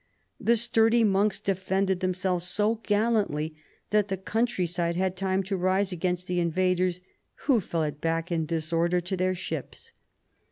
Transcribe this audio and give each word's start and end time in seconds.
The 0.39 0.55
sturdy 0.57 1.03
monks 1.03 1.39
defended 1.39 1.99
themselves 1.99 2.47
so 2.47 2.79
gallantly 2.81 3.55
that 3.91 4.07
the 4.07 4.17
country 4.17 4.65
side 4.65 4.95
had 4.95 5.15
time 5.15 5.43
to 5.43 5.55
rise 5.55 5.91
against 5.91 6.25
the 6.25 6.39
invaders, 6.39 7.01
who 7.45 7.59
fled 7.59 8.01
back 8.01 8.31
in 8.31 8.47
disorder 8.47 8.99
to 8.99 9.15
their 9.15 9.35
ships. 9.35 9.91